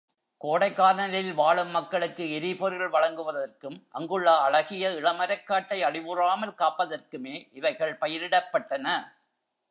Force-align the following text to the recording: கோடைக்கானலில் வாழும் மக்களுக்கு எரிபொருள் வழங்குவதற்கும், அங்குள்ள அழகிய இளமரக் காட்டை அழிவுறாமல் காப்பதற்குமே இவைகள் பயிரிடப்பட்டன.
கோடைக்கானலில் 0.41 1.33
வாழும் 1.33 1.69
மக்களுக்கு 1.69 2.31
எரிபொருள் 2.31 2.89
வழங்குவதற்கும், 2.89 3.75
அங்குள்ள 3.89 4.37
அழகிய 4.37 4.89
இளமரக் 4.89 5.43
காட்டை 5.43 5.83
அழிவுறாமல் 5.83 6.55
காப்பதற்குமே 6.57 7.47
இவைகள் 7.51 7.97
பயிரிடப்பட்டன. 8.01 8.87